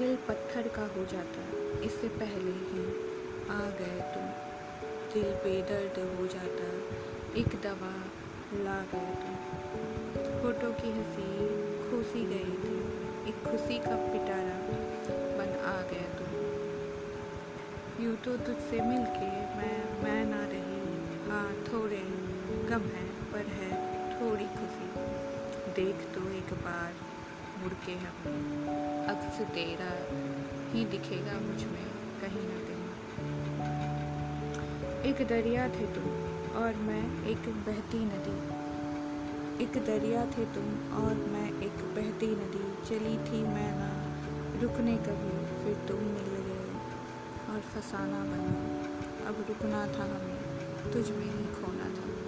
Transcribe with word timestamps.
का 0.00 0.82
हो 0.82 1.04
जाता 1.04 1.42
इससे 1.80 2.08
पहले 2.08 2.50
ही 2.50 2.82
आ 3.50 3.70
गए 3.70 4.00
तुम। 4.14 4.24
दिल 5.14 5.34
बेदर्द 5.34 6.18
हो 6.18 6.26
जाता 6.26 6.66
एक 7.40 7.48
दवा 7.62 8.04
ला 8.64 8.80
गए 8.80 9.14
तुम। 9.14 9.34
होठों 10.42 10.72
की 10.72 10.90
हँसी 10.90 11.48
खोसी 11.90 12.26
गई 12.26 12.44
थी। 12.44 12.78
एक 13.28 13.44
खुशी 13.44 13.78
का 13.78 13.96
पिटारा 13.96 14.58
बन 15.38 15.64
आ 15.64 15.82
गया 15.82 16.18
तुम। 16.18 16.48
यूँ 18.04 18.16
तो 18.16 18.36
तुझसे 18.36 18.80
मिलके 18.80 19.30
मैं 19.30 20.04
मैं 20.04 20.24
ना 20.24 20.46
रही। 20.46 21.30
हाँ 21.30 21.52
थोड़े 21.52 22.04
कम 22.68 22.80
है, 22.80 23.32
पर 23.32 23.46
है 23.46 23.98
थोड़ी 24.20 24.44
खुशी। 24.44 24.90
देख 25.72 25.96
तो 26.14 26.20
एक 26.32 26.54
बार 26.54 26.92
मुड़ 27.58 27.72
के 27.72 27.92
हमें 27.92 29.07
तेरा 29.44 30.18
ही 30.72 30.84
दिखेगा 30.84 31.32
मुझमें 31.32 31.86
कहीं 32.20 32.42
ना 32.42 32.58
कहीं। 32.58 32.78
एक 35.02 35.28
दरिया 35.28 35.68
थे 35.68 35.86
तुम 35.86 36.04
और 36.56 36.74
मैं 36.74 37.26
एक 37.26 37.38
बहती 37.38 37.98
नदी। 37.98 38.68
एक 39.64 39.72
दरिया 39.86 40.26
थे 40.26 40.44
तुम 40.44 40.64
और 40.92 41.14
मैं 41.14 41.60
एक 41.60 41.76
बहती 41.94 42.26
नदी। 42.26 42.88
चली 42.88 43.16
थी 43.18 43.42
मैं 43.42 43.72
ना 43.76 44.08
रुकने 44.60 44.96
कभी, 44.96 45.64
फिर 45.64 45.86
तुम 45.88 45.96
मिल 45.96 46.24
गए 46.24 46.72
और 47.50 47.60
फसाना 47.60 48.20
बना। 48.20 48.78
अब 49.28 49.44
रुकना 49.48 49.86
था 49.86 50.04
हमें, 50.04 50.92
तुझ 50.92 51.10
में 51.10 51.26
ही 51.26 51.44
खोना 51.44 51.84
था। 51.84 52.27